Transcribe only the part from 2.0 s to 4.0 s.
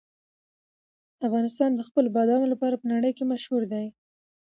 بادامو لپاره په نړۍ کې مشهور دی.